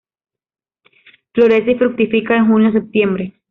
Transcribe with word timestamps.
Florece 1.31 1.73
y 1.73 1.75
fructifica 1.75 2.35
en 2.35 2.47
junio-septiembre. 2.47 3.33